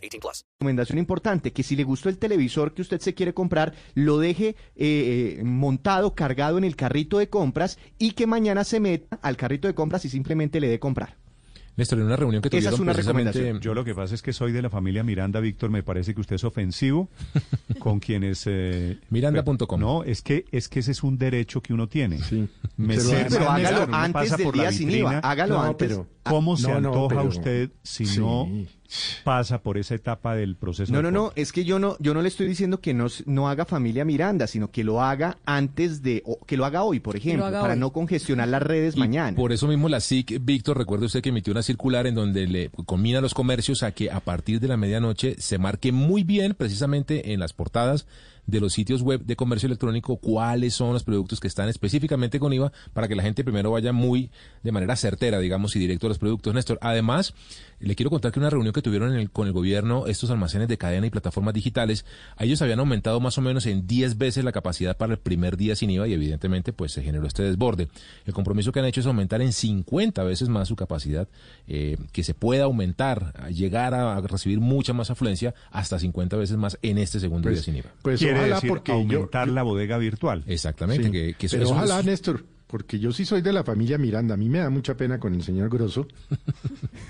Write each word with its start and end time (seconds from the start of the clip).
18 0.00 0.20
plus. 0.20 0.44
recomendación 0.60 0.98
importante, 0.98 1.52
que 1.52 1.62
si 1.62 1.76
le 1.76 1.84
gustó 1.84 2.08
el 2.08 2.18
televisor 2.18 2.74
que 2.74 2.82
usted 2.82 3.00
se 3.00 3.14
quiere 3.14 3.34
comprar, 3.34 3.74
lo 3.94 4.18
deje 4.18 4.56
eh, 4.76 5.36
eh, 5.38 5.42
montado, 5.44 6.14
cargado 6.14 6.58
en 6.58 6.64
el 6.64 6.76
carrito 6.76 7.18
de 7.18 7.28
compras 7.28 7.78
y 7.98 8.12
que 8.12 8.26
mañana 8.26 8.64
se 8.64 8.80
meta 8.80 9.18
al 9.22 9.36
carrito 9.36 9.68
de 9.68 9.74
compras 9.74 10.04
y 10.04 10.08
simplemente 10.08 10.60
le 10.60 10.68
dé 10.68 10.78
comprar. 10.78 11.16
Néstor, 11.76 12.00
en 12.00 12.06
una 12.06 12.16
reunión 12.16 12.42
que 12.42 12.48
Esa 12.48 12.56
tuvieron 12.58 12.74
es 12.74 12.80
una 12.80 12.92
precisamente- 12.92 13.32
recomendación. 13.32 13.62
Yo 13.62 13.74
lo 13.74 13.84
que 13.84 13.94
pasa 13.94 14.14
es 14.14 14.20
que 14.20 14.32
soy 14.34 14.52
de 14.52 14.60
la 14.60 14.68
familia 14.68 15.02
Miranda, 15.02 15.40
Víctor, 15.40 15.70
me 15.70 15.82
parece 15.82 16.14
que 16.14 16.20
usted 16.20 16.34
es 16.36 16.44
ofensivo 16.44 17.08
con 17.78 18.00
quienes... 18.00 18.42
eh, 18.46 18.98
Miranda.com. 19.08 19.80
No, 19.80 20.02
es 20.04 20.20
que, 20.20 20.44
es 20.50 20.68
que 20.68 20.80
ese 20.80 20.90
es 20.90 21.02
un 21.02 21.16
derecho 21.16 21.62
que 21.62 21.72
uno 21.72 21.88
tiene. 21.88 22.18
Sí. 22.18 22.48
En 22.76 22.86
pero 22.86 23.02
la 23.44 23.54
hágalo 23.54 23.94
antes 23.94 24.12
pasa 24.12 24.36
del 24.36 24.44
por 24.46 24.56
la 24.56 24.62
día 24.64 24.72
sin. 24.72 24.90
IVA. 24.90 25.18
Hágalo 25.20 25.54
No, 25.54 25.62
antes. 25.62 25.88
pero- 25.88 26.06
¿Cómo 26.24 26.56
se 26.58 26.68
No, 26.68 26.80
no, 26.80 26.88
antoja 26.88 27.16
pero- 27.16 27.28
usted 27.28 27.70
si 27.82 28.04
Sí. 28.04 28.18
no 28.20 28.46
pasa 29.24 29.62
por 29.62 29.78
esa 29.78 29.94
etapa 29.94 30.34
del 30.34 30.56
proceso? 30.56 30.92
No, 30.92 31.02
no, 31.02 31.10
no, 31.10 31.32
es 31.36 31.52
que 31.52 31.64
yo 31.64 31.78
no, 31.78 31.96
yo 32.00 32.14
no 32.14 32.22
le 32.22 32.28
estoy 32.28 32.46
diciendo 32.46 32.80
que 32.80 32.94
no, 32.94 33.06
no 33.26 33.48
haga 33.48 33.64
familia 33.64 34.04
Miranda, 34.04 34.46
sino 34.46 34.70
que 34.70 34.84
lo 34.84 35.02
haga 35.02 35.38
antes 35.44 36.02
de, 36.02 36.22
o 36.26 36.38
que 36.44 36.56
lo 36.56 36.64
haga 36.64 36.82
hoy, 36.82 37.00
por 37.00 37.16
ejemplo, 37.16 37.50
para 37.50 37.74
hoy. 37.74 37.78
no 37.78 37.90
congestionar 37.92 38.48
las 38.48 38.62
redes 38.62 38.96
Y 38.96 39.00
mañana. 39.00 39.36
Por 39.36 39.52
eso 39.52 39.66
mismo 39.66 39.88
la 39.88 40.00
SIC, 40.00 40.38
Víctor, 40.44 40.78
recuerde 40.78 41.06
usted 41.06 41.22
que 41.22 41.30
emitió 41.30 41.52
una 41.52 41.62
circular 41.62 42.06
en 42.06 42.14
donde 42.14 42.46
le 42.46 42.70
combina 42.86 43.18
a 43.18 43.22
los 43.22 43.34
comercios 43.34 43.82
a 43.82 43.92
que 43.92 44.10
a 44.10 44.20
partir 44.20 44.60
de 44.60 44.68
la 44.68 44.76
medianoche 44.76 45.36
se 45.38 45.58
marque 45.58 45.92
muy 45.92 46.24
bien, 46.24 46.54
precisamente 46.54 47.32
en 47.32 47.40
las 47.40 47.52
portadas 47.52 48.06
de 48.50 48.60
los 48.60 48.72
sitios 48.72 49.02
web 49.02 49.22
de 49.24 49.36
comercio 49.36 49.66
electrónico, 49.66 50.16
cuáles 50.16 50.74
son 50.74 50.92
los 50.92 51.04
productos 51.04 51.40
que 51.40 51.48
están 51.48 51.68
específicamente 51.68 52.38
con 52.40 52.52
IVA 52.52 52.72
para 52.92 53.08
que 53.08 53.14
la 53.14 53.22
gente 53.22 53.44
primero 53.44 53.70
vaya 53.70 53.92
muy 53.92 54.30
de 54.62 54.72
manera 54.72 54.96
certera, 54.96 55.38
digamos, 55.38 55.74
y 55.76 55.78
directo 55.78 56.06
a 56.06 56.10
los 56.10 56.18
productos. 56.18 56.52
Néstor, 56.54 56.78
además, 56.82 57.34
le 57.78 57.94
quiero 57.94 58.10
contar 58.10 58.32
que 58.32 58.38
una 58.38 58.50
reunión 58.50 58.72
que 58.74 58.82
tuvieron 58.82 59.12
en 59.12 59.18
el- 59.20 59.30
con 59.30 59.46
el 59.46 59.52
gobierno, 59.52 60.06
estos 60.06 60.30
almacenes 60.30 60.68
de 60.68 60.76
cadena 60.76 61.06
y 61.06 61.10
plataformas 61.10 61.54
digitales, 61.54 62.04
a 62.36 62.44
ellos 62.44 62.60
habían 62.62 62.78
aumentado 62.80 63.20
más 63.20 63.38
o 63.38 63.40
menos 63.40 63.64
en 63.66 63.86
10 63.86 64.18
veces 64.18 64.44
la 64.44 64.52
capacidad 64.52 64.96
para 64.96 65.12
el 65.12 65.18
primer 65.18 65.56
día 65.56 65.74
sin 65.76 65.90
IVA 65.90 66.08
y 66.08 66.12
evidentemente 66.12 66.72
pues 66.72 66.92
se 66.92 67.02
generó 67.02 67.26
este 67.26 67.42
desborde. 67.42 67.88
El 68.26 68.34
compromiso 68.34 68.72
que 68.72 68.80
han 68.80 68.86
hecho 68.86 69.00
es 69.00 69.06
aumentar 69.06 69.40
en 69.40 69.52
50 69.52 70.22
veces 70.24 70.48
más 70.48 70.68
su 70.68 70.76
capacidad, 70.76 71.28
eh, 71.66 71.96
que 72.12 72.22
se 72.24 72.34
pueda 72.34 72.64
aumentar, 72.64 73.32
a 73.38 73.50
llegar 73.50 73.94
a, 73.94 74.16
a 74.16 74.20
recibir 74.20 74.60
mucha 74.60 74.92
más 74.92 75.10
afluencia 75.10 75.54
hasta 75.70 75.98
50 75.98 76.36
veces 76.36 76.56
más 76.56 76.78
en 76.82 76.98
este 76.98 77.20
segundo 77.20 77.48
día 77.48 77.56
Pues, 77.56 77.64
sin 77.64 77.76
IVA. 77.76 77.90
pues 78.02 78.20
ojalá 78.40 78.54
decir 78.56 78.68
porque 78.68 78.92
yo, 78.92 78.98
aumentar 78.98 79.48
la 79.48 79.62
bodega 79.62 79.98
virtual. 79.98 80.42
Exactamente, 80.46 81.04
Sí, 81.04 81.10
que, 81.10 81.34
que 81.34 81.46
eso- 81.46 81.56
pero 81.56 81.64
eso 81.66 81.74
ojalá, 81.74 82.00
es- 82.00 82.06
Néstor, 82.06 82.44
porque 82.66 82.98
yo 83.00 83.10
sí 83.12 83.24
soy 83.24 83.42
de 83.42 83.52
la 83.52 83.64
familia 83.64 83.98
Miranda. 83.98 84.34
A 84.34 84.36
mí 84.36 84.48
me 84.48 84.58
da 84.60 84.70
mucha 84.70 84.96
pena 84.96 85.18
con 85.18 85.34
el 85.34 85.42
señor 85.42 85.68
Grosso. 85.70 86.06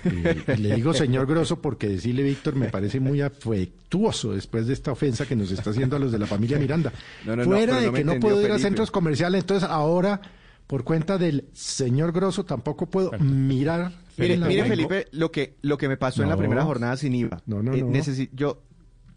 Y- 0.05 0.09
y 0.53 0.57
le 0.57 0.75
digo 0.75 0.93
señor 0.93 1.27
Grosso 1.27 1.61
porque 1.61 1.87
decirle 1.87 2.23
Víctor 2.23 2.55
me 2.55 2.69
parece 2.69 2.99
muy 2.99 3.21
afectuoso 3.21 4.33
después 4.33 4.65
de 4.67 4.73
esta 4.73 4.91
ofensa 4.91 5.25
que 5.27 5.35
nos 5.35 5.51
está 5.51 5.69
haciendo 5.69 5.95
a 5.95 5.99
los 5.99 6.11
de 6.11 6.19
la 6.19 6.25
familia 6.25 6.57
Miranda. 6.57 6.91
No, 7.25 7.35
no, 7.35 7.43
no, 7.43 7.49
Fuera 7.51 7.79
de 7.79 7.91
que 7.91 8.03
no 8.03 8.19
puedo 8.19 8.41
ir 8.41 8.51
a 8.51 8.59
centros 8.59 8.89
comerciales, 8.91 9.41
entonces 9.41 9.69
ahora, 9.69 10.19
por 10.67 10.83
cuenta 10.83 11.17
del 11.17 11.45
señor 11.53 12.11
Grosso, 12.11 12.43
tampoco 12.45 12.87
puedo 12.87 13.11
mirar. 13.19 13.91
Mire, 14.17 14.37
mire. 14.37 14.65
Felipe, 14.65 15.07
lo 15.11 15.31
que, 15.31 15.55
lo 15.61 15.77
que 15.77 15.87
me 15.87 15.97
pasó 15.97 16.23
en 16.23 16.29
la 16.29 16.37
primera 16.37 16.63
jornada 16.63 16.97
sin 16.97 17.13
IVA. 17.15 17.41
No, 17.45 17.61
no, 17.61 17.73
Eh, 17.73 17.83
no. 17.83 18.27
yo 18.33 18.61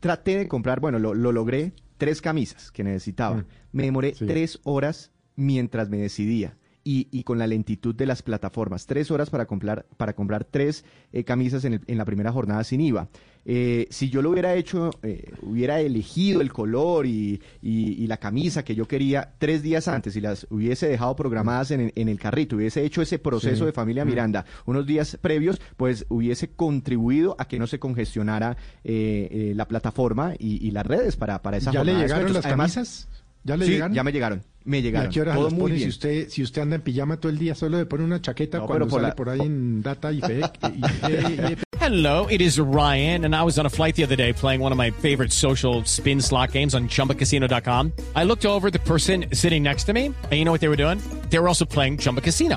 traté 0.01 0.37
de 0.39 0.49
comprar, 0.49 0.81
bueno, 0.81 0.99
lo, 0.99 1.15
lo 1.15 1.33
logré, 1.33 1.73
tres 1.97 2.21
camisas 2.21 2.71
que 2.73 2.85
necesitaba. 2.85 3.37
Mm. 3.37 3.47
Me 3.73 3.83
demoré 3.85 4.15
Sí. 4.15 4.27
tres 4.27 4.61
horas 4.65 5.11
mientras 5.37 5.89
me 5.89 5.99
decidía. 5.99 6.57
Y, 6.87 7.09
y 7.11 7.23
con 7.25 7.39
la 7.39 7.47
lentitud 7.47 7.95
de 7.95 8.05
las 8.05 8.23
plataformas. 8.23 8.85
Tres 8.87 9.11
horas 9.11 9.31
para 9.31 9.47
comprar, 9.47 9.87
para 9.97 10.15
comprar 10.15 10.45
tres 10.45 10.85
eh, 11.13 11.25
camisas 11.25 11.65
en, 11.65 11.75
el- 11.75 11.81
en 11.87 11.97
la 11.97 12.05
primera 12.05 12.31
jornada 12.31 12.63
sin 12.63 12.83
IVA. 12.83 13.09
Eh, 13.47 13.87
si 13.91 14.11
yo 14.11 14.21
lo 14.23 14.31
hubiera 14.31 14.55
hecho, 14.55 14.91
eh, 15.03 15.33
hubiera 15.43 15.81
elegido 15.81 16.43
el 16.43 16.53
color 16.53 17.07
y, 17.07 17.41
y- 17.63 17.93
y 18.03 18.07
la 18.07 18.19
camisa 18.19 18.65
que 18.65 18.75
yo 18.75 18.87
quería 18.87 19.33
tres 19.39 19.63
días 19.63 19.89
antes 19.89 20.15
y 20.17 20.21
las 20.21 20.47
hubiese 20.51 20.87
dejado 20.89 21.17
programadas 21.17 21.71
en, 21.71 21.91
en 21.95 22.09
el 22.11 22.19
carrito, 22.19 22.57
hubiese 22.57 22.85
hecho 22.85 23.01
ese 23.03 23.19
proceso 23.19 23.61
Sí. 23.61 23.65
de 23.67 23.73
familia 23.73 24.05
Miranda 24.05 24.45
unos 24.67 24.87
días 24.87 25.17
previos, 25.21 25.61
pues 25.79 26.05
hubiese 26.11 26.51
contribuido 26.51 27.35
a 27.39 27.47
que 27.47 27.59
no 27.59 27.67
se 27.67 27.79
congestionara 27.79 28.57
eh, 28.83 29.29
eh, 29.31 29.53
la 29.55 29.67
plataforma 29.69 30.35
y, 30.39 30.71
las 30.71 30.87
redes 30.87 31.17
para, 31.17 31.41
para 31.41 31.57
esa 31.57 31.71
¿Ya 31.73 31.83
le 31.85 31.93
jornada 31.93 32.07
llegaron 32.07 32.33
las 32.35 32.45
Además, 32.47 32.75
camisas? 32.75 33.09
¿Ya 33.45 33.57
le 33.57 33.67
sí, 33.67 33.73
llegaron? 33.73 33.95
ya 33.95 34.03
me 34.03 34.13
llegaron. 34.13 34.43
Me 34.65 34.79
¿Y 34.79 34.83
llegaron. 34.83 35.09
a 35.11 35.13
qué 35.13 35.21
hora 35.21 35.35
Todo 35.35 35.45
las 35.45 35.53
muy 35.53 35.61
pone? 35.63 35.75
bien. 35.75 35.91
Si 35.91 35.91
usted, 35.91 36.29
si 36.31 36.43
usted 36.43 36.63
anda 36.63 36.77
en 36.77 36.83
pijama 36.83 37.19
todo 37.19 37.31
el 37.31 37.39
día, 37.39 37.55
solo 37.55 37.77
le 37.79 37.85
pone 37.87 38.03
una 38.05 38.23
chaqueta 38.23 38.59
No, 38.59 38.67
cuando 38.67 38.87
pero 38.87 38.91
por 38.91 39.01
sale 39.01 39.09
la- 39.11 39.15
por 39.15 39.29
ahí 39.29 39.41
en 39.41 39.83
data 39.83 40.11
y, 40.11 40.21
fe, 40.23 40.41
y, 40.41 41.13
y- 41.13 41.53
y- 41.53 41.57
Hello, 41.81 42.27
it 42.31 42.41
is 42.41 42.59
Ryan, 42.59 43.27
and 43.27 43.37
I 43.37 43.43
was 43.43 43.59
on 43.59 43.67
a 43.67 43.69
flight 43.69 43.95
the 43.95 44.05
other 44.05 44.17
day 44.17 44.33
playing 44.33 44.63
one 44.63 44.73
of 44.73 44.79
my 44.79 44.91
favorite 44.91 45.33
social 45.33 45.83
spin 45.85 46.19
slot 46.23 46.53
games 46.53 46.75
on 46.75 46.89
chumbacasino.com. 46.89 47.93
I 48.17 48.25
looked 48.25 48.47
over 48.47 48.69
at 48.69 48.73
the 48.73 48.79
person 48.79 49.27
sitting 49.35 49.63
next 49.63 49.85
to 49.89 49.93
me, 49.93 50.07
and 50.07 50.33
you 50.33 50.47
know 50.47 50.53
what 50.53 50.63
they 50.63 50.69
were 50.69 50.77
doing? 50.83 50.99
They 51.29 51.39
were 51.39 51.49
also 51.49 51.67
playing 51.67 51.99
Chumba 51.99 52.23
Casino. 52.23 52.57